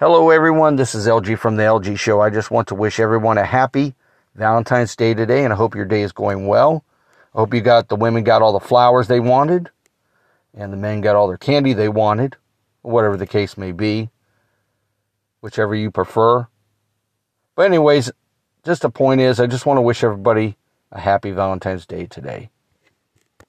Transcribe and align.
Hello, 0.00 0.30
everyone. 0.30 0.76
This 0.76 0.94
is 0.94 1.06
LG 1.06 1.38
from 1.38 1.56
the 1.56 1.62
LG 1.62 1.98
Show. 1.98 2.22
I 2.22 2.30
just 2.30 2.50
want 2.50 2.68
to 2.68 2.74
wish 2.74 2.98
everyone 2.98 3.36
a 3.36 3.44
happy 3.44 3.94
Valentine's 4.34 4.96
Day 4.96 5.12
today, 5.12 5.44
and 5.44 5.52
I 5.52 5.56
hope 5.56 5.74
your 5.74 5.84
day 5.84 6.00
is 6.00 6.10
going 6.10 6.46
well. 6.46 6.86
I 7.34 7.40
hope 7.40 7.52
you 7.52 7.60
got 7.60 7.90
the 7.90 7.96
women 7.96 8.24
got 8.24 8.40
all 8.40 8.54
the 8.54 8.66
flowers 8.66 9.08
they 9.08 9.20
wanted, 9.20 9.68
and 10.54 10.72
the 10.72 10.78
men 10.78 11.02
got 11.02 11.16
all 11.16 11.28
their 11.28 11.36
candy 11.36 11.74
they 11.74 11.90
wanted, 11.90 12.36
whatever 12.80 13.18
the 13.18 13.26
case 13.26 13.58
may 13.58 13.72
be, 13.72 14.08
whichever 15.42 15.74
you 15.74 15.90
prefer. 15.90 16.46
But, 17.54 17.66
anyways, 17.66 18.10
just 18.64 18.80
the 18.80 18.88
point 18.88 19.20
is, 19.20 19.38
I 19.38 19.46
just 19.46 19.66
want 19.66 19.76
to 19.76 19.82
wish 19.82 20.02
everybody 20.02 20.56
a 20.90 20.98
happy 20.98 21.30
Valentine's 21.30 21.84
Day 21.84 22.06
today. 22.06 22.48